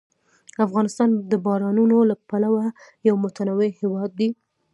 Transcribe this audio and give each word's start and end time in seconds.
افغانستان 0.65 1.09
د 1.31 1.33
بارانونو 1.45 1.97
له 2.09 2.15
پلوه 2.29 2.65
یو 3.07 3.15
متنوع 3.23 3.69
هېواد 3.81 4.11
دی. 4.19 4.29